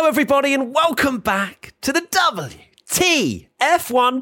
[0.00, 3.44] Hello, everybody, and welcome back to the WTF1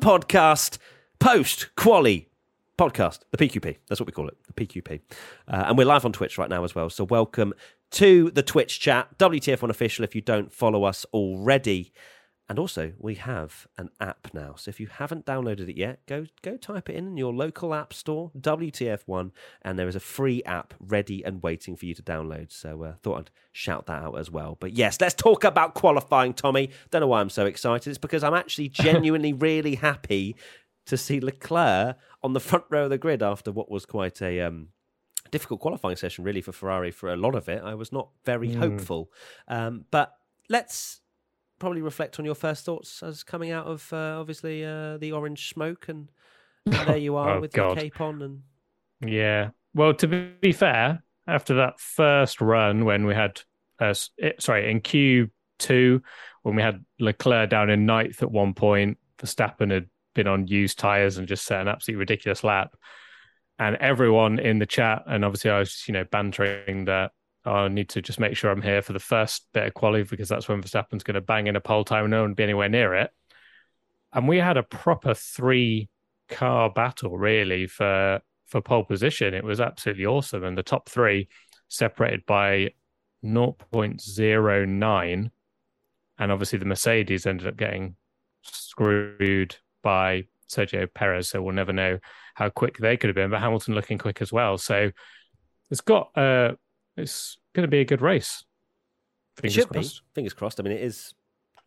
[0.01, 0.79] podcast
[1.21, 2.29] post quali
[2.77, 3.77] podcast, the PQP.
[3.87, 4.99] That's what we call it, the PQP.
[5.47, 6.91] Uh, and we're live on Twitch right now as well.
[6.91, 7.55] So, welcome
[7.93, 11.93] to the Twitch chat, WTF1 official, if you don't follow us already.
[12.49, 14.55] And also, we have an app now.
[14.57, 17.75] So if you haven't downloaded it yet, go go type it in in your local
[17.75, 22.03] app store, WTF1, and there is a free app ready and waiting for you to
[22.03, 22.51] download.
[22.51, 24.57] So uh, thought I'd shout that out as well.
[24.59, 26.71] But yes, let's talk about qualifying, Tommy.
[26.91, 27.91] Don't know why I'm so excited.
[27.91, 30.35] It's because I'm actually genuinely really happy
[30.87, 34.41] to see Leclerc on the front row of the grid after what was quite a
[34.41, 34.69] um,
[35.31, 37.63] difficult qualifying session, really, for Ferrari for a lot of it.
[37.63, 38.57] I was not very mm.
[38.57, 39.13] hopeful.
[39.49, 40.17] Um, but
[40.49, 41.03] let's
[41.59, 45.51] probably reflect on your first thoughts as coming out of uh, obviously uh, the orange
[45.51, 46.11] smoke, and,
[46.67, 47.69] and there you are oh, with God.
[47.69, 48.23] your cape on.
[48.23, 48.43] And
[49.11, 53.41] yeah, well, to be fair, after that first run when we had,
[53.79, 53.95] uh,
[54.39, 56.03] sorry, in Q two
[56.43, 60.79] when we had Leclerc down in ninth at one point, Verstappen had been on used
[60.79, 62.75] tires and just set an absolutely ridiculous lap.
[63.59, 67.11] And everyone in the chat, and obviously I was, just, you know, bantering that
[67.49, 70.29] I need to just make sure I'm here for the first bit of quality because
[70.29, 72.69] that's when Verstappen's going to bang in a pole time and no one be anywhere
[72.69, 73.11] near it.
[74.13, 75.89] And we had a proper three
[76.29, 79.35] car battle really for for pole position.
[79.35, 81.29] It was absolutely awesome, and the top three
[81.69, 82.71] separated by
[83.25, 85.31] 0.09,
[86.19, 87.97] and obviously the Mercedes ended up getting
[88.43, 91.99] screwed by Sergio Perez, so we'll never know
[92.35, 93.31] how quick they could have been.
[93.31, 94.91] But Hamilton looking quick as well, so
[95.71, 96.53] it's got uh,
[96.99, 98.45] it's going to be a good race.
[99.37, 100.03] Fingers it should crossed.
[100.03, 100.15] be.
[100.15, 100.61] Fingers crossed.
[100.61, 101.15] I mean, it is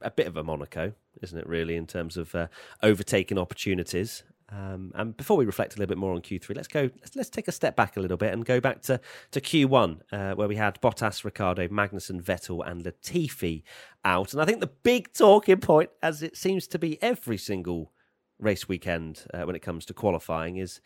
[0.02, 1.48] a bit of a Monaco, isn't it?
[1.48, 2.48] Really, in terms of uh,
[2.84, 4.24] overtaking opportunities.
[4.50, 6.90] Um, and before we reflect a little bit more on Q3, let's go.
[7.00, 9.00] Let's, let's take a step back a little bit and go back to
[9.32, 13.64] to Q1, uh, where we had Bottas, Ricciardo, Magnussen, Vettel, and Latifi
[14.04, 14.34] out.
[14.34, 17.94] And I think the big talking point, as it seems to be every single
[18.40, 20.82] race weekend uh, when it comes to qualifying, is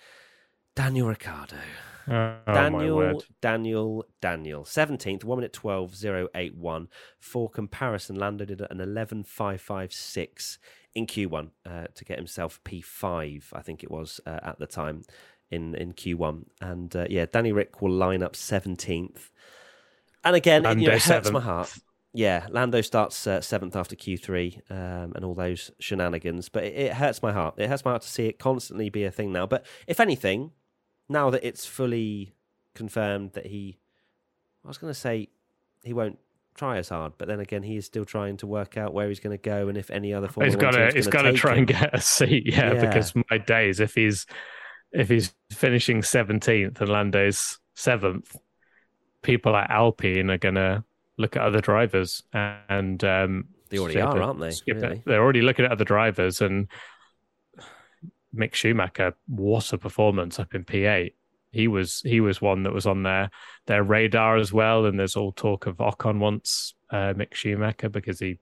[0.76, 1.58] Daniel Ricciardo.
[2.08, 4.63] Oh, Daniel, Daniel, Daniel.
[4.63, 5.96] 17th, 1 minute 12,
[6.36, 6.88] 081.
[7.19, 10.58] For comparison, Lando did an 11.556
[10.94, 15.03] in Q1 uh, to get himself P5, I think it was uh, at the time
[15.50, 16.46] in, in Q1.
[16.62, 19.30] And uh, yeah, Danny Rick will line up 17th.
[20.24, 21.74] And again, it, you know, it hurts my heart.
[22.14, 26.94] Yeah, Lando starts uh, seventh after Q3 um, and all those shenanigans, but it, it,
[26.94, 27.56] hurts my heart.
[27.58, 29.46] It hurts my heart to see it constantly be a thing now.
[29.46, 30.52] But if anything,
[31.09, 32.33] now that it's fully
[32.73, 33.77] confirmed that he,
[34.63, 35.29] I was going to say
[35.83, 36.19] he won't
[36.55, 39.19] try as hard, but then again, he is still trying to work out where he's
[39.19, 41.53] going to go and if any other Formula he's got to he's got to try
[41.53, 41.59] him.
[41.59, 42.45] and get a seat.
[42.55, 44.25] Yeah, yeah, because my days, if he's
[44.91, 48.35] if he's finishing seventeenth and Lando's seventh,
[49.22, 50.83] people at Alpine are going to
[51.17, 54.53] look at other drivers and um, they already are, aren't they?
[54.72, 55.01] Really?
[55.05, 56.67] They're already looking at other drivers and
[58.35, 61.13] Mick Schumacher, what a performance up in P8.
[61.51, 63.29] He was he was one that was on their
[63.66, 64.85] their radar as well.
[64.85, 68.40] And there's all talk of Ocon wants uh, Mick Schumacher because he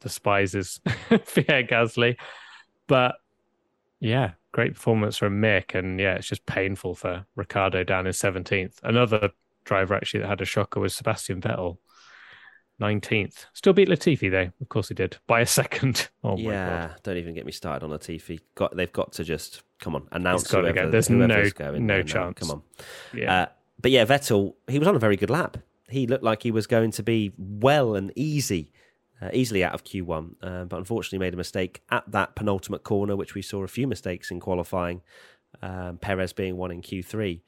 [0.00, 2.16] despises Pierre Gasly.
[2.86, 3.16] But
[4.00, 8.80] yeah, great performance from Mick, and yeah, it's just painful for Ricciardo down in seventeenth.
[8.82, 9.30] Another
[9.64, 11.78] driver actually that had a shocker was Sebastian Vettel.
[12.80, 13.46] 19th.
[13.54, 14.50] Still beat Latifi though.
[14.60, 16.08] Of course he did by a second.
[16.24, 18.40] Oh yeah, don't even get me started on Latifi.
[18.54, 20.50] Got they've got to just come on announce.
[20.50, 20.90] Whoever, go.
[20.90, 22.38] There's no going no chance.
[22.38, 22.62] Come on.
[23.14, 23.32] Yeah.
[23.32, 23.46] Uh,
[23.80, 25.56] but yeah, Vettel he was on a very good lap.
[25.88, 28.72] He looked like he was going to be well and easy,
[29.22, 33.16] uh, easily out of Q1, uh, but unfortunately made a mistake at that penultimate corner,
[33.16, 35.00] which we saw a few mistakes in qualifying.
[35.62, 37.40] Um, Perez being one in Q3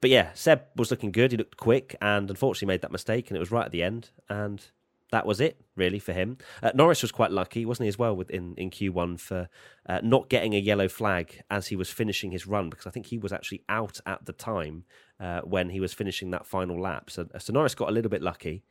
[0.00, 1.32] but yeah, Seb was looking good.
[1.32, 4.10] He looked quick, and unfortunately made that mistake, and it was right at the end,
[4.28, 4.64] and
[5.10, 6.38] that was it really for him.
[6.62, 9.48] Uh, Norris was quite lucky, wasn't he, as well, within in Q1 for
[9.86, 13.06] uh, not getting a yellow flag as he was finishing his run, because I think
[13.06, 14.84] he was actually out at the time
[15.18, 17.10] uh, when he was finishing that final lap.
[17.10, 18.64] So, so Norris got a little bit lucky.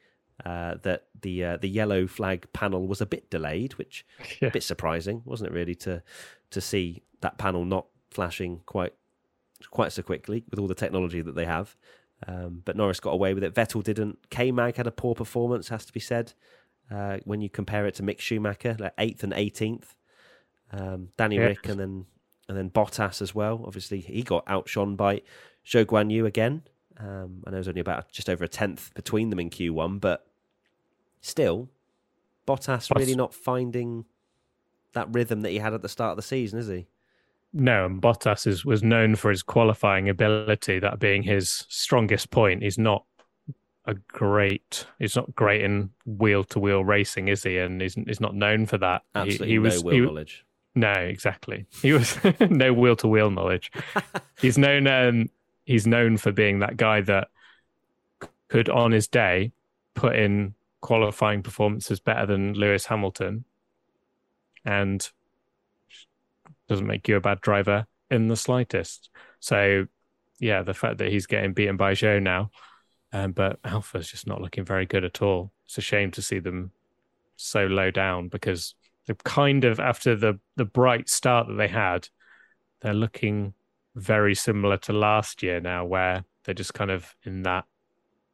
[0.45, 4.05] Uh, that the uh, the yellow flag panel was a bit delayed, which
[4.39, 4.49] yeah.
[4.49, 5.53] a bit surprising, wasn't it?
[5.53, 6.03] Really to
[6.51, 8.93] to see that panel not flashing quite
[9.71, 11.75] quite so quickly with all the technology that they have.
[12.27, 13.53] Um, but Norris got away with it.
[13.53, 14.29] Vettel didn't.
[14.29, 16.33] K Mag had a poor performance, has to be said.
[16.89, 19.93] Uh, when you compare it to Mick Schumacher, like eighth and eighteenth,
[20.71, 21.43] um, Danny yeah.
[21.43, 22.05] Rick, and then
[22.47, 23.63] and then Bottas as well.
[23.65, 25.21] Obviously, he got outshone by
[25.65, 26.63] Zhou Guanyu again.
[26.97, 30.25] Um, I know there's only about just over a tenth between them in Q1, but
[31.21, 31.69] still,
[32.47, 34.05] Bottas really not finding
[34.93, 36.87] that rhythm that he had at the start of the season, is he?
[37.59, 42.61] No, and Bottas is, was known for his qualifying ability, that being his strongest point.
[42.61, 43.03] He's not
[43.85, 44.85] a great.
[44.99, 47.57] He's not great in wheel to wheel racing, is he?
[47.57, 49.01] And he's he's not known for that.
[49.15, 50.45] Absolutely he, he no was, wheel he- knowledge.
[50.75, 51.65] No, exactly.
[51.81, 53.71] He was no wheel to wheel knowledge.
[54.39, 55.29] he's known um,
[55.65, 57.29] he's known for being that guy that
[58.49, 59.51] could on his day
[59.95, 63.45] put in qualifying performances better than Lewis Hamilton
[64.63, 65.09] and
[66.67, 69.09] doesn't make you a bad driver in the slightest.
[69.39, 69.87] So
[70.39, 72.51] yeah, the fact that he's getting beaten by Zhou now,
[73.13, 75.51] um, but Alfa's just not looking very good at all.
[75.65, 76.71] It's a shame to see them
[77.35, 78.75] so low down because
[79.05, 82.09] they're kind of after the the bright start that they had,
[82.81, 83.53] they're looking
[83.95, 87.65] very similar to last year now, where they're just kind of in that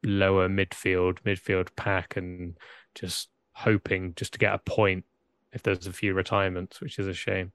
[0.04, 2.58] lower midfield, midfield pack, and
[2.96, 5.06] just hoping just to get a point
[5.52, 7.52] if there's a few retirements, which is a shame.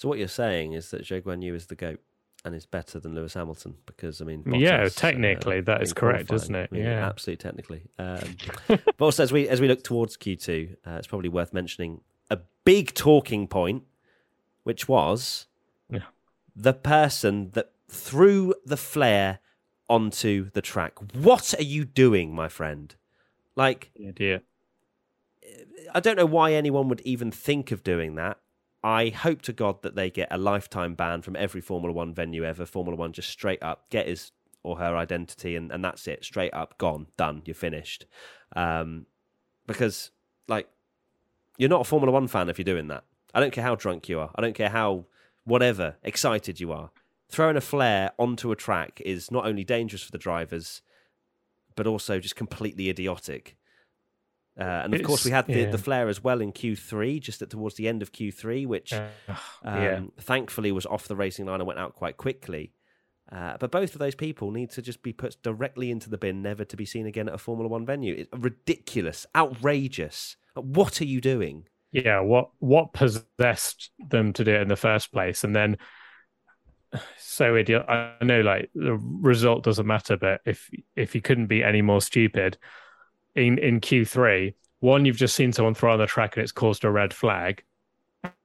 [0.00, 2.00] So what you're saying is that Zhou Guanyu is the goat
[2.42, 6.28] and is better than Lewis Hamilton because I mean, Yeah, technically, uh, that is correct,
[6.28, 6.36] qualifying.
[6.42, 6.68] isn't it?
[6.72, 7.06] I mean, Yeah.
[7.06, 7.82] absolutely technically.
[7.98, 8.36] Um,
[8.68, 12.00] but also as we as we look towards Q2, uh, it's probably worth mentioning
[12.30, 13.82] a big talking point,
[14.62, 15.48] which was
[15.90, 16.04] Yeah.
[16.56, 19.40] the person that threw the flare
[19.86, 20.94] onto the track.
[21.14, 22.94] What are you doing, my friend?
[23.54, 24.42] Like The idea.
[25.94, 28.38] I don't know why anyone would even think of doing that.
[28.82, 32.44] I hope to God that they get a lifetime ban from every Formula One venue
[32.44, 32.64] ever.
[32.64, 34.32] Formula One just straight up get his
[34.62, 36.24] or her identity, and, and that's it.
[36.24, 38.06] Straight up, gone, done, you're finished.
[38.54, 39.06] Um,
[39.66, 40.10] because,
[40.48, 40.68] like,
[41.56, 43.04] you're not a Formula One fan if you're doing that.
[43.34, 44.30] I don't care how drunk you are.
[44.34, 45.06] I don't care how,
[45.44, 46.90] whatever, excited you are.
[47.28, 50.82] Throwing a flare onto a track is not only dangerous for the drivers,
[51.76, 53.56] but also just completely idiotic.
[54.60, 55.70] Uh, and of course, we had the, yeah.
[55.70, 59.08] the flare as well in Q3, just at towards the end of Q3, which Uh,
[59.64, 60.00] um, yeah.
[60.20, 62.72] thankfully was off the racing line and went out quite quickly.
[63.32, 66.42] Uh, but both of those people need to just be put directly into the bin,
[66.42, 68.14] never to be seen again at a Formula One venue.
[68.18, 70.36] It's ridiculous, outrageous.
[70.54, 71.66] What are you doing?
[71.92, 75.76] yeah what what possessed them to do it in the first place and then
[77.18, 81.62] so idiot i know like the result doesn't matter but if if you couldn't be
[81.62, 82.58] any more stupid
[83.34, 86.84] in in q3 one you've just seen someone throw on the track and it's caused
[86.84, 87.62] a red flag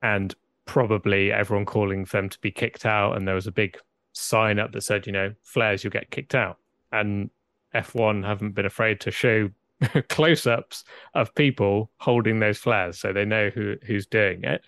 [0.01, 0.35] and
[0.65, 3.15] probably everyone calling for them to be kicked out.
[3.15, 3.77] And there was a big
[4.11, 6.59] sign up that said you know flares you'll get kicked out.
[6.91, 7.29] And
[7.73, 9.49] f1 haven't been afraid to show
[10.09, 10.83] close-ups
[11.13, 14.63] of people holding those flares so they know who who's doing it.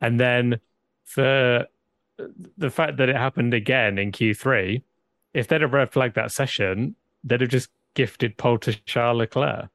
[0.00, 0.60] And then
[1.04, 1.66] for
[2.58, 4.82] the fact that it happened again in q3
[5.32, 6.94] if they'd have red flagged that session
[7.24, 9.68] they'd have just gifted pole to charles leclerc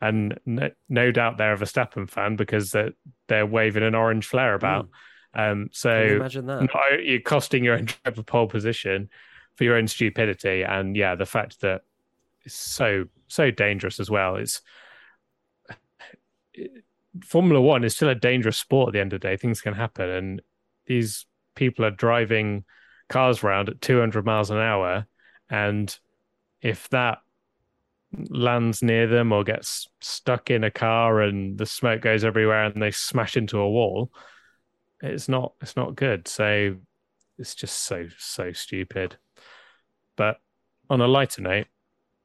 [0.00, 2.92] and no, no doubt they're of a verstappen fan because they're,
[3.28, 4.88] they're waving an orange flare about
[5.34, 6.62] um so you imagine that?
[6.62, 9.08] no, you're costing your own driver pole position
[9.56, 10.62] for your own stupidity.
[10.62, 11.82] And yeah, the fact that
[12.44, 14.36] it's so so dangerous as well.
[14.36, 14.62] It's
[17.24, 19.36] Formula One is still a dangerous sport at the end of the day.
[19.36, 20.42] Things can happen, and
[20.86, 22.64] these people are driving
[23.08, 25.06] cars around at 200 miles an hour,
[25.50, 25.98] and
[26.60, 27.18] if that
[28.12, 32.80] lands near them or gets stuck in a car and the smoke goes everywhere and
[32.80, 34.12] they smash into a wall,
[35.02, 36.28] it's not it's not good.
[36.28, 36.76] So
[37.38, 39.16] it's just so so stupid.
[40.16, 40.40] But
[40.88, 41.66] on a lighter note,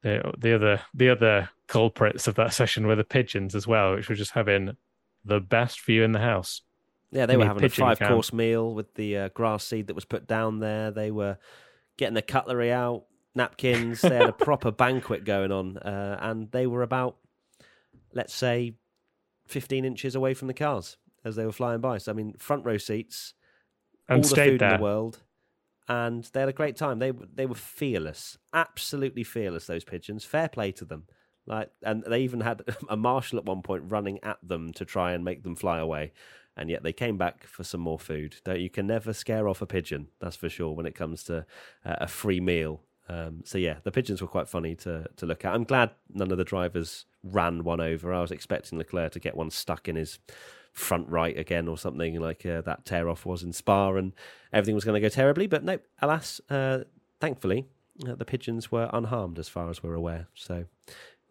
[0.02, 4.08] the the other the other culprits of that session were the pigeons as well, which
[4.08, 4.76] were just having
[5.24, 6.62] the best view in the house.
[7.10, 8.10] Yeah, they I were having a five camp.
[8.10, 10.90] course meal with the uh, grass seed that was put down there.
[10.90, 11.36] They were
[11.98, 14.00] getting the cutlery out, napkins.
[14.00, 17.16] they had a proper banquet going on, uh, and they were about,
[18.12, 18.74] let's say,
[19.46, 21.98] 15 inches away from the cars as they were flying by.
[21.98, 23.34] So, I mean, front row seats,
[24.08, 24.74] And all the food there.
[24.74, 25.20] in the world.
[25.88, 27.00] And they had a great time.
[27.00, 29.66] They they were fearless, absolutely fearless.
[29.66, 30.24] Those pigeons.
[30.24, 31.06] Fair play to them.
[31.44, 35.12] Like, and they even had a marshal at one point running at them to try
[35.12, 36.12] and make them fly away.
[36.56, 38.36] And yet they came back for some more food.
[38.44, 40.08] Don't you can never scare off a pigeon.
[40.20, 40.72] That's for sure.
[40.72, 41.46] When it comes to
[41.84, 42.82] uh, a free meal.
[43.08, 45.54] Um, so yeah, the pigeons were quite funny to to look at.
[45.54, 48.12] I'm glad none of the drivers ran one over.
[48.12, 50.18] I was expecting Leclerc to get one stuck in his
[50.72, 54.12] front right again or something like uh, that tear off was in Spa, and
[54.52, 55.46] everything was going to go terribly.
[55.46, 56.80] But no, alas, uh,
[57.20, 57.66] thankfully,
[58.08, 60.28] uh, the pigeons were unharmed as far as we're aware.
[60.34, 60.66] So.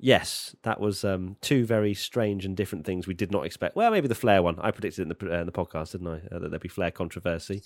[0.03, 3.75] Yes, that was um, two very strange and different things we did not expect.
[3.75, 4.57] Well, maybe the flare one.
[4.59, 6.89] I predicted in the, uh, in the podcast, didn't I, uh, that there'd be flare
[6.89, 7.61] controversy.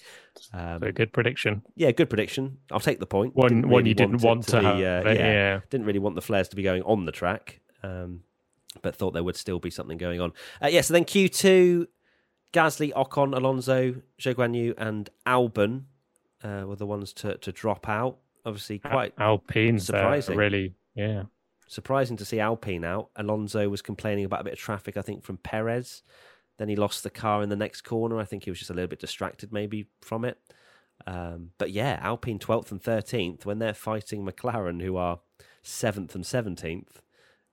[0.54, 1.62] Um, good prediction.
[1.76, 2.58] yeah, good prediction.
[2.72, 3.36] I'll take the point.
[3.36, 4.76] One Didn't one really you didn't want to, be, have.
[4.76, 5.60] uh, yeah, yeah.
[5.70, 8.20] didn't really want the flares to be going on the track, um,
[8.82, 10.34] but thought there would still be something going on.
[10.62, 11.88] Uh, yeah, so then Q2,
[12.52, 15.84] Gasly, Ocon, Alonso, Zhou Guanyu, and Albon
[16.44, 18.18] uh, were the ones to, to drop out.
[18.46, 20.36] Obviously, quite Alpine's uh, surprising.
[20.38, 21.24] really Yeah.
[21.68, 23.10] Surprising to see Alpine out.
[23.16, 26.04] Alonso was complaining about a bit of traffic, I think, from Perez.
[26.58, 28.20] Then he lost the car in the next corner.
[28.20, 30.38] I think he was just a little bit distracted, maybe, from it.
[31.08, 35.20] Um, but yeah, Alpine 12th and 13th, when they're fighting McLaren, who are
[35.64, 37.02] 7th and 17th,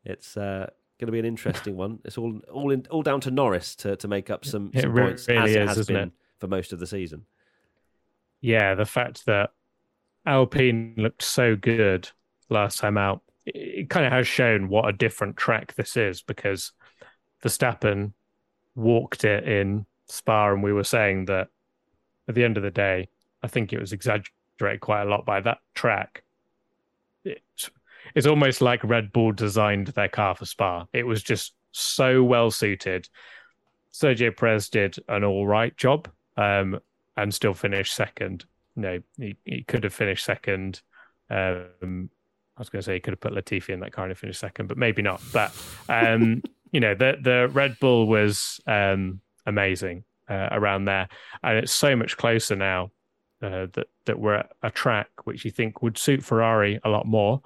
[0.04, 1.98] it's uh, going to be an interesting one.
[2.04, 5.08] It's all all in, all down to Norris to, to make up some, some really
[5.08, 6.12] points, as it has been it?
[6.38, 7.24] for most of the season.
[8.40, 9.50] Yeah, the fact that
[10.26, 12.08] Alpine looked so good
[12.48, 16.72] last time out, it, kind of has shown what a different track this is because
[17.42, 18.12] Verstappen
[18.74, 21.48] walked it in Spa, and we were saying that
[22.28, 23.08] at the end of the day,
[23.42, 26.22] I think it was exaggerated quite a lot by that track.
[27.24, 27.70] It's,
[28.14, 30.86] it's almost like Red Bull designed their car for Spa.
[30.92, 33.08] It was just so well suited.
[33.92, 36.80] Sergio Perez did an all right job um,
[37.16, 38.44] and still finished second.
[38.74, 40.80] No, he, he could have finished second.
[41.28, 42.10] Um,
[42.56, 44.40] I was going to say he could have put Latifi in that car and finished
[44.40, 45.22] second, but maybe not.
[45.32, 45.52] But
[45.88, 46.42] um,
[46.72, 51.08] you know, the the Red Bull was um, amazing uh, around there,
[51.42, 52.90] and it's so much closer now
[53.42, 57.06] uh, that that we're at a track which you think would suit Ferrari a lot
[57.06, 57.40] more.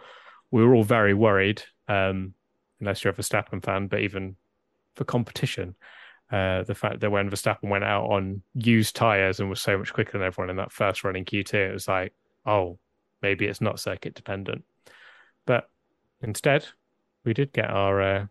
[0.51, 2.35] We were all very worried, um,
[2.81, 4.37] unless you're a Verstappen fan, but even
[4.95, 5.75] for competition,
[6.31, 9.93] uh, the fact that when Verstappen went out on used tires and was so much
[9.93, 12.13] quicker than everyone in that first run in Q2, it was like,
[12.45, 12.79] oh,
[13.23, 14.65] maybe it's not circuit dependent.
[15.47, 15.71] But
[16.21, 16.67] instead,
[17.25, 18.27] we did get our uh,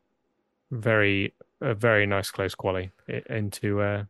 [0.72, 2.92] very a very nice close quali
[3.30, 4.04] into uh,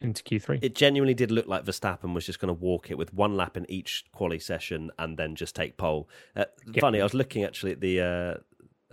[0.00, 0.58] into Q3.
[0.62, 3.56] It genuinely did look like Verstappen was just going to walk it with one lap
[3.56, 6.08] in each quali session and then just take pole.
[6.36, 6.80] Uh, Yeah.
[6.80, 8.34] Funny, I was looking actually at the uh,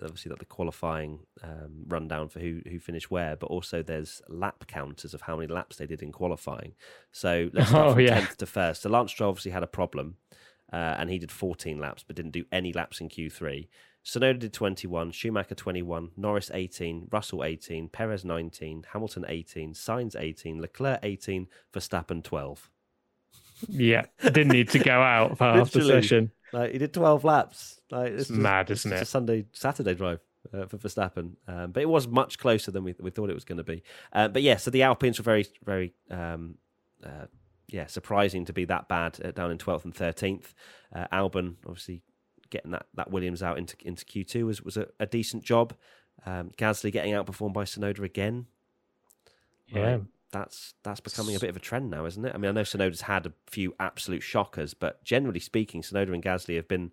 [0.03, 4.65] obviously like the qualifying um, rundown for who who finished where, but also there's lap
[4.67, 6.73] counters of how many laps they did in qualifying.
[7.11, 8.19] So let's start Oh, from yeah.
[8.19, 8.81] tenth to first.
[8.83, 10.17] So Lance Stroll obviously had a problem,
[10.73, 13.67] uh, and he did 14 laps, but didn't do any laps in Q3.
[14.05, 20.61] Tsunoda did 21, Schumacher 21, Norris 18, Russell 18, Perez 19, Hamilton 18, Sainz 18,
[20.61, 22.69] Leclerc 18, Verstappen 12.
[23.67, 26.31] yeah, didn't need to go out for half the session.
[26.53, 27.81] Like he did 12 laps.
[27.91, 29.03] Like It's this is- mad, isn't is it?
[29.03, 30.19] A Sunday, Saturday drive
[30.53, 33.43] uh, for Verstappen, um, but it was much closer than we we thought it was
[33.43, 33.83] going to be.
[34.13, 36.55] Uh, but yeah, so the Alpines were very very um,
[37.03, 37.25] uh,
[37.67, 40.53] yeah surprising to be that bad uh, down in 12th and 13th.
[40.95, 42.01] Uh, Albon obviously
[42.49, 45.73] getting that, that Williams out into into Q2 was was a, a decent job.
[46.25, 48.47] Um, Gasly getting outperformed by Tsunoda again.
[49.67, 52.33] Yeah, Like, that's that's becoming a bit of a trend now, isn't it?
[52.33, 56.23] I mean, I know Tsunoda's had a few absolute shockers, but generally speaking, Tsunoda and
[56.23, 56.91] Gasly have been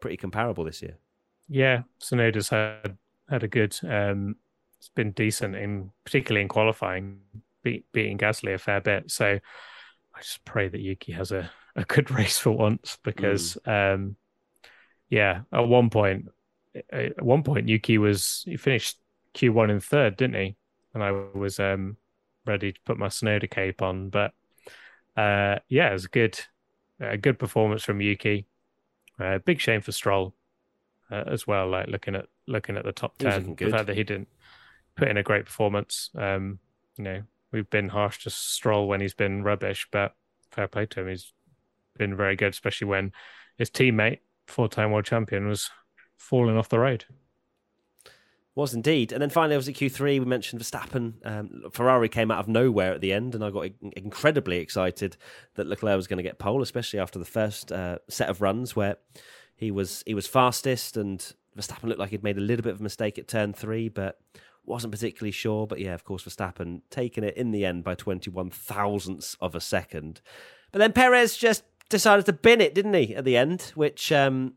[0.00, 0.98] pretty comparable this year.
[1.48, 1.82] yeah.
[2.00, 2.96] Tsunoda's had
[3.28, 3.78] had a good.
[3.82, 4.36] Um,
[4.78, 7.20] it's been decent in particularly in qualifying,
[7.62, 9.10] beat, beating Gasly a fair bit.
[9.10, 9.38] So
[10.22, 14.16] just pray that Yuki has a, a good race for once because, um,
[15.10, 16.28] yeah, at one point,
[16.90, 18.98] at one point Yuki was he finished
[19.34, 20.56] Q one in third, didn't he?
[20.94, 21.96] And I was um
[22.46, 24.32] ready to put my Tsunoda cape on, but
[25.16, 26.40] uh, yeah, it was a good,
[27.00, 28.46] a good performance from Yuki.
[29.20, 30.34] Uh, big shame for Stroll
[31.10, 31.68] uh, as well.
[31.68, 34.28] Like looking at looking at the top ten, the fact that he didn't
[34.96, 36.10] put in a great performance.
[36.16, 36.58] Um,
[36.96, 37.22] you know,
[37.52, 40.14] we've been harsh to Stroll when he's been rubbish, but
[40.50, 41.08] fair play to him.
[41.08, 41.32] He's
[41.96, 43.12] been very good, especially when
[43.56, 45.70] his teammate, four-time world champion, was
[46.16, 47.04] falling off the road.
[48.54, 49.12] Was indeed.
[49.12, 51.14] And then finally, I was at Q3, we mentioned Verstappen.
[51.24, 55.16] Um, Ferrari came out of nowhere at the end, and I got incredibly excited
[55.54, 58.76] that Leclerc was going to get pole, especially after the first uh, set of runs
[58.76, 58.96] where
[59.54, 62.80] he was he was fastest, and Verstappen looked like he'd made a little bit of
[62.80, 64.18] a mistake at turn three, but
[64.64, 65.66] wasn't particularly sure.
[65.66, 69.60] But yeah, of course, Verstappen taking it in the end by 21 thousandths of a
[69.60, 70.20] second.
[70.70, 74.54] But then Perez just decided to bin it, didn't he, at the end, which um,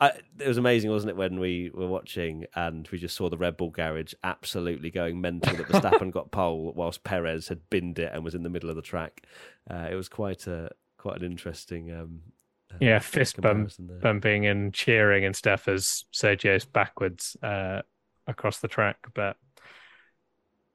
[0.00, 3.36] I, it was amazing, wasn't it, when we were watching and we just saw the
[3.36, 8.12] Red Bull garage absolutely going mental that Verstappen got pole whilst Perez had binned it
[8.12, 9.26] and was in the middle of the track.
[9.70, 12.20] Uh, it was quite a quite an interesting um,
[12.72, 17.82] uh, Yeah, fist bump, bumping and cheering and stuff as Sergio's backwards uh,
[18.26, 18.96] across the track.
[19.14, 19.36] But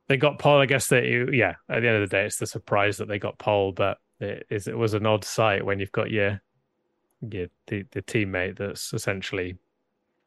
[0.08, 0.60] they got pole.
[0.60, 1.56] I guess that you, yeah.
[1.70, 3.72] At the end of the day, it's the surprise that they got pole.
[3.72, 6.41] But it is it was an odd sight when you've got your
[7.22, 9.58] your the, the teammate that's essentially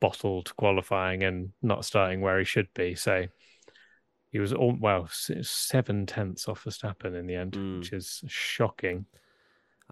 [0.00, 2.94] bottled qualifying and not starting where he should be.
[2.94, 3.26] So
[4.30, 7.78] he was all well seven tenths off Verstappen in the end, Mm.
[7.78, 9.06] which is shocking.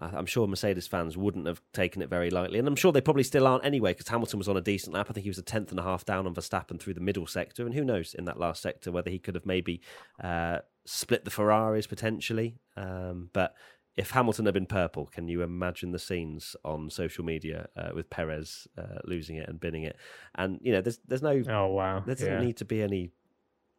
[0.01, 3.23] I'm sure Mercedes fans wouldn't have taken it very lightly, and I'm sure they probably
[3.23, 3.91] still aren't anyway.
[3.91, 5.07] Because Hamilton was on a decent lap.
[5.09, 7.27] I think he was a tenth and a half down on Verstappen through the middle
[7.27, 9.81] sector, and who knows in that last sector whether he could have maybe
[10.23, 12.57] uh, split the Ferraris potentially.
[12.75, 13.55] Um, but
[13.97, 18.09] if Hamilton had been purple, can you imagine the scenes on social media uh, with
[18.09, 19.97] Perez uh, losing it and binning it?
[20.35, 22.39] And you know, there's there's no oh wow, there doesn't yeah.
[22.39, 23.11] need to be any.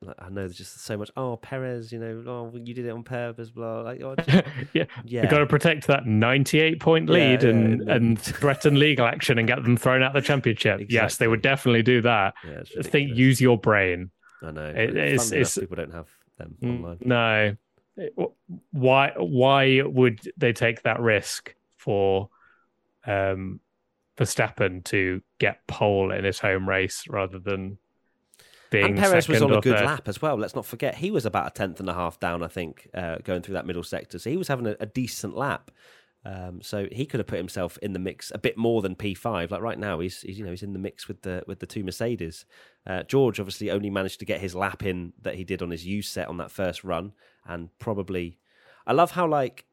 [0.03, 1.11] Like, I know there's just so much.
[1.17, 3.83] Oh, Perez, you know, oh, you did it on purpose, blah.
[3.83, 4.29] Like, oh, just-
[4.73, 8.79] yeah, yeah, You've got to protect that 98 point lead yeah, and, and- and threaten
[8.79, 10.83] legal action and get them thrown out the championship.
[10.89, 12.35] Yes, they would definitely do that.
[12.47, 14.11] yeah, Think, use your brain.
[14.43, 14.67] I know.
[14.67, 16.99] it- it's- it's- people don't have them Mm, online.
[17.01, 17.57] No.
[18.71, 22.31] Why why would they take that risk for
[23.07, 23.61] um
[24.17, 27.79] Verstappen to get pole in his home race rather than
[28.73, 29.87] being And Perez was on a good third?
[29.87, 30.37] lap as well.
[30.37, 33.19] Let's not forget he was about a tenth and a half down, I think, uh,
[33.23, 34.19] going through that middle sector.
[34.19, 35.71] So he was having a, a decent lap.
[36.25, 39.13] Um, so he could have put himself in the mix a bit more than P
[39.13, 39.51] five.
[39.51, 41.67] Like right now, he's, he's you know he's in the mix with the with the
[41.67, 42.45] two Mercedes.
[42.87, 45.85] Uh, George obviously only managed to get his lap in that he did on his
[45.85, 47.13] U set on that first run,
[47.45, 48.39] and probably
[48.87, 49.65] I love how like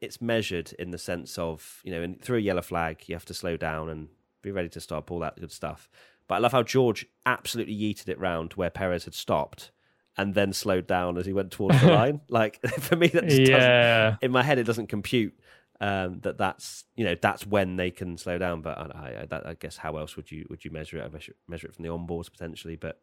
[0.00, 3.26] it's measured in the sense of you know in, through a yellow flag you have
[3.26, 4.08] to slow down and
[4.42, 5.88] be ready to stop all that good stuff.
[6.30, 9.72] But I love how George absolutely yeeted it round where Perez had stopped
[10.16, 12.20] and then slowed down as he went towards the line.
[12.28, 14.16] Like for me, that just doesn't, Yeah.
[14.22, 15.34] in my head it doesn't compute
[15.80, 18.62] um, that that's you know that's when they can slow down.
[18.62, 21.04] But I, I, that, I guess how else would you would you measure it?
[21.04, 22.76] I measure, measure it from the onboards potentially.
[22.76, 23.00] But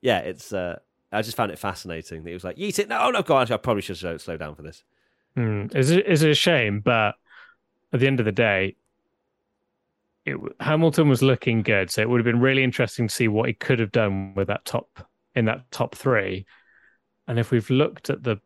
[0.00, 0.78] yeah, it's uh,
[1.12, 2.88] I just found it fascinating that he was like yeet it.
[2.88, 4.84] No, no, God, I probably should slow, slow down for this.
[5.36, 6.80] Mm, is it is it a shame?
[6.80, 7.16] But
[7.92, 8.76] at the end of the day,
[10.24, 13.48] it Hamilton was looking good, so it would have been really interesting to see what
[13.48, 16.46] he could have done with that top in that top three.
[17.26, 18.38] And if we've looked at the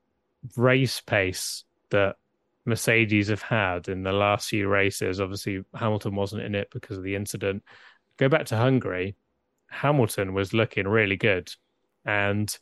[0.56, 2.16] race pace that
[2.64, 7.04] Mercedes have had in the last few races, obviously Hamilton wasn't in it because of
[7.04, 7.62] the incident.
[8.18, 9.16] Go back to Hungary,
[9.68, 11.50] Hamilton was looking really good,
[12.04, 12.56] and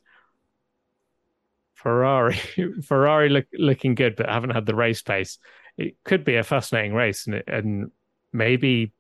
[1.75, 2.37] Ferrari
[2.83, 5.39] Ferrari look, looking good, but haven't had the race pace.
[5.77, 7.91] It could be a fascinating race, and, and
[8.33, 8.93] maybe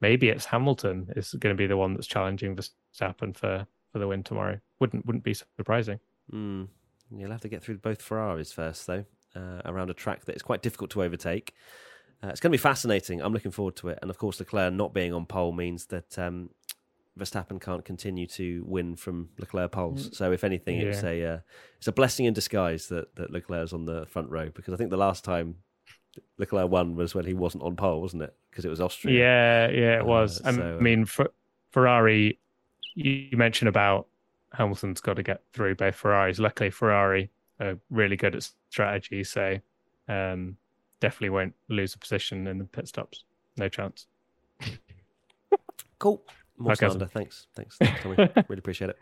[0.00, 4.06] maybe it's Hamilton is going to be the one that's challenging Verstappen for for the
[4.06, 4.60] win tomorrow.
[4.80, 6.00] Wouldn't wouldn't be surprising.
[6.32, 6.68] Mm.
[7.16, 10.42] You'll have to get through both Ferraris first, though, uh, around a track that is
[10.42, 11.54] quite difficult to overtake.
[12.22, 13.22] Uh, it's going to be fascinating.
[13.22, 13.98] I'm looking forward to it.
[14.02, 16.50] And of course, Leclerc not being on pole means that um,
[17.18, 20.16] Verstappen can't continue to win from Leclerc poles.
[20.16, 21.38] So, if anything, it's a uh,
[21.78, 24.90] it's a blessing in disguise that that Leclerc's on the front row because I think
[24.90, 25.56] the last time
[26.38, 28.34] Leclerc won was when he wasn't on pole, wasn't it?
[28.50, 29.18] Because it was Austria.
[29.18, 30.40] Yeah, yeah, it Uh, was.
[30.44, 31.32] I so, um, mean, Fer-
[31.70, 32.38] Ferrari.
[32.94, 34.06] You you mentioned about
[34.52, 36.38] Hamilton's got to get through both Ferraris.
[36.38, 39.58] Luckily, Ferrari are really good at strategy, so
[40.08, 40.56] um,
[41.00, 43.24] definitely won't lose a position in the pit stops.
[43.56, 44.06] No chance.
[45.98, 46.22] Cool.
[46.56, 46.86] More Okay.
[46.88, 47.06] slander.
[47.06, 47.46] Thanks.
[47.54, 48.16] Thanks, thanks Tommy.
[48.48, 48.98] really appreciate it.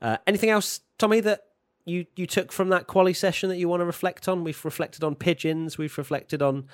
[0.00, 1.40] Uh, anything else, Tommy, that
[1.86, 4.44] you, you took from that quali session that you want to reflect on?
[4.44, 5.78] We've reflected on pigeons.
[5.78, 6.66] We've reflected on,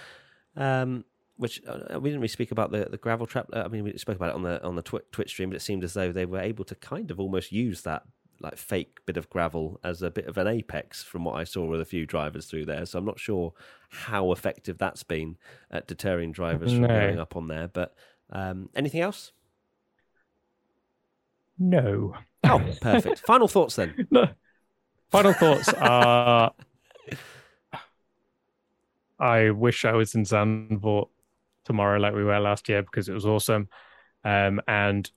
[0.56, 1.04] um,
[1.36, 3.46] which uh, we didn't really speak about the, the gravel trap.
[3.52, 5.56] Uh, I mean, we spoke about it on the on the Twi- Twitch stream, but
[5.56, 8.02] it seemed as though they were able to kind of almost use that
[8.40, 11.64] like fake bit of gravel as a bit of an apex from what I saw
[11.64, 12.84] with a few drivers through there.
[12.86, 13.52] So I'm not sure
[13.90, 15.36] how effective that's been
[15.70, 17.68] at deterring drivers from going up on there.
[17.68, 17.94] But
[18.30, 19.30] um, anything else?
[21.58, 22.16] No.
[22.44, 23.20] Oh, perfect.
[23.20, 24.06] Final thoughts then.
[24.10, 24.28] No.
[25.12, 26.54] Final thoughts are
[29.20, 31.10] I wish I was in Zandvoort
[31.64, 33.68] tomorrow like we were last year because it was awesome.
[34.24, 35.08] Um, and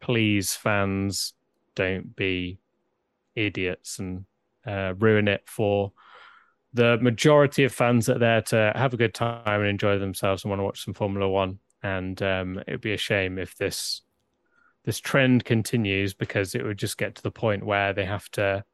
[0.00, 1.32] please, fans,
[1.74, 2.58] don't be
[3.34, 4.26] idiots and
[4.66, 5.92] uh, ruin it for
[6.74, 10.44] the majority of fans that are there to have a good time and enjoy themselves
[10.44, 11.58] and want to watch some Formula One.
[11.82, 14.02] And um, it would be a shame if this
[14.84, 18.64] this trend continues because it would just get to the point where they have to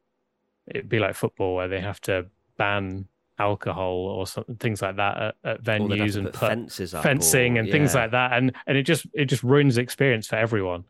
[0.70, 2.26] it'd be like football where they have to
[2.57, 3.07] ban
[3.38, 6.48] alcohol or something things like that at, at Or they'd have venues and put put
[6.48, 9.76] fences up fencing or- and things like that and and it just it just ruins
[9.76, 10.85] the experience for everyone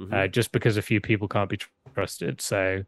[0.00, 0.12] Mhm.
[0.12, 1.58] uh, just because a few people can't be
[1.94, 2.84] trusted so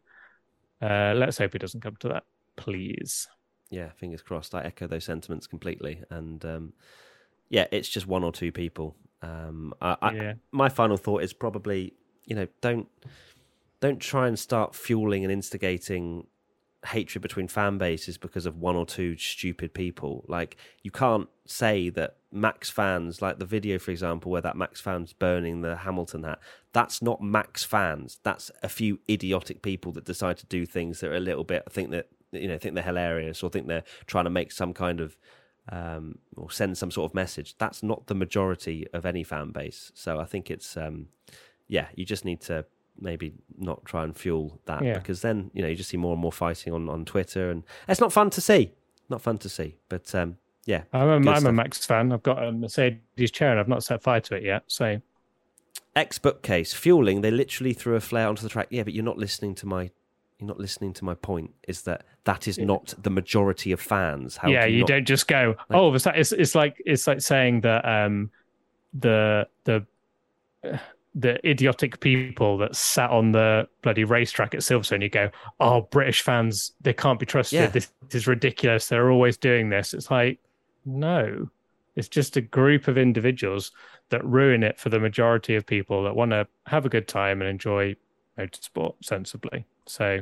[0.81, 2.23] uh, let's hope it doesn't come to that
[2.55, 3.27] please
[3.69, 4.55] yeah, fingers crossed.
[4.55, 6.01] I echo those sentiments completely.
[6.09, 6.73] And um,
[7.49, 8.95] yeah, it's just one or two people.
[9.21, 11.93] Um, I, I, yeah my final thought is probably
[12.25, 12.87] you know don't
[13.81, 16.27] don't try and start fueling and instigating
[16.87, 21.89] hatred between fan bases because of one or two stupid people like you can't say
[21.89, 26.23] that max fans like the video for example where that max fans burning the hamilton
[26.23, 26.39] hat
[26.73, 31.11] that's not max fans that's a few idiotic people that decide to do things that
[31.11, 33.83] are a little bit I think that you know think they're hilarious or think they're
[34.05, 35.17] trying to make some kind of
[35.69, 37.57] um, or send some sort of message.
[37.57, 39.91] That's not the majority of any fan base.
[39.95, 41.07] So I think it's um,
[41.67, 42.65] yeah, you just need to
[42.99, 44.93] maybe not try and fuel that Yeah.
[44.97, 47.63] because then you know you just see more and more fighting on on Twitter and
[47.87, 48.73] it's not fun to see.
[49.09, 49.77] Not fun to see.
[49.89, 51.51] But um, Yeah, I'm a, I'm a.
[51.51, 52.11] Max fan.
[52.11, 54.63] I've got a Mercedes chair and I've not set fire to it yet.
[54.67, 55.01] So
[55.95, 57.21] X bookcase fueling.
[57.21, 58.67] They literally threw a flare onto the track.
[58.69, 59.89] Yeah, but you're not listening to my.
[60.39, 61.51] You're not listening to my point.
[61.67, 64.37] Is that that is not the majority of fans?
[64.37, 67.61] How yeah, can you not- don't just go, oh, it's it's like it's like saying
[67.61, 68.29] that um,
[68.93, 69.83] the the
[71.19, 75.01] the idiotic people that sat on the bloody racetrack at Silverstone.
[75.01, 77.59] You go, oh, British fans, they can't be trusted.
[77.59, 77.67] Yeah.
[77.67, 78.87] This is ridiculous.
[78.87, 79.95] They're always doing this.
[79.95, 80.39] It's like,
[80.85, 81.49] no,
[81.95, 83.71] it's just a group of individuals
[84.09, 87.41] that ruin it for the majority of people that want to have a good time
[87.41, 87.95] and enjoy
[88.37, 89.65] motorsport sensibly.
[89.87, 90.19] So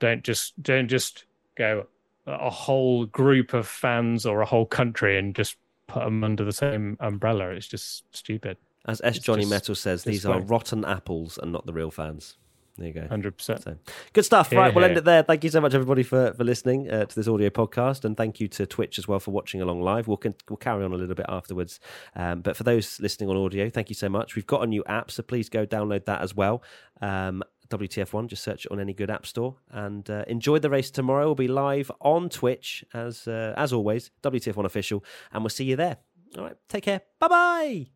[0.00, 1.24] don't just don't just
[1.56, 1.86] go
[2.26, 6.52] a whole group of fans or a whole country and just put them under the
[6.52, 7.48] same umbrella.
[7.50, 8.58] It's just stupid.
[8.86, 11.90] As S It's Johnny just Metal says, these are rotten apples and not the real
[11.90, 12.36] fans.
[12.76, 13.06] There you go.
[13.06, 13.62] Hundred percent.
[13.62, 13.76] So
[14.12, 14.50] good stuff.
[14.50, 15.22] Right, we'll end it there.
[15.22, 18.40] Thank you so much, everybody, for for listening uh, to this audio podcast, and thank
[18.40, 20.08] you to Twitch as well for watching along live.
[20.08, 21.78] We'll con- we'll carry on a little bit afterwards,
[22.16, 24.34] um, but for those listening on audio, thank you so much.
[24.34, 26.64] We've got a new app, so please go download that as well.
[27.00, 30.90] Um, WTF1, just search it on any good app store, and uh, enjoy the race
[30.90, 31.26] tomorrow.
[31.26, 35.76] We'll be live on Twitch as uh, as always, WTF1 official, and we'll see you
[35.76, 35.98] there.
[36.36, 37.02] All right, take care.
[37.20, 37.86] Bye bye.